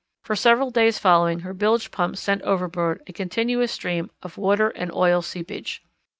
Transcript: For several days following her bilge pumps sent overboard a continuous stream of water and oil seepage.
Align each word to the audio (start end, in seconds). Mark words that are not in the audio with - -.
For 0.23 0.35
several 0.35 0.71
days 0.71 0.97
following 0.97 1.41
her 1.41 1.53
bilge 1.53 1.91
pumps 1.91 2.21
sent 2.21 2.41
overboard 2.41 3.03
a 3.05 3.13
continuous 3.13 3.71
stream 3.71 4.09
of 4.23 4.35
water 4.35 4.69
and 4.69 4.91
oil 4.91 5.21
seepage. 5.21 5.83